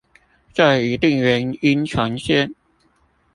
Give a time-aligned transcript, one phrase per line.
[0.55, 2.55] 這一定原音重現